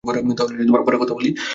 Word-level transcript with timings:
তাহলে 0.37 0.53
পরে 0.79 0.97
কথা 0.97 1.13
বলি। 1.13 1.29